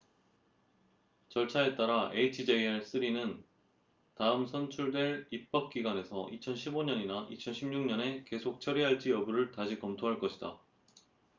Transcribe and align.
절차에 1.29 1.75
따라 1.75 2.09
hjr-3은 2.11 3.43
다음 4.15 4.47
선출될 4.47 5.27
입법 5.29 5.71
기관에서 5.71 6.25
2015년이나 6.39 7.29
2016년에 7.29 8.25
계속 8.25 8.59
처리할지 8.59 9.11
여부를 9.11 9.51
다시 9.51 9.77
검토할 9.77 10.17
것이다 10.17 10.57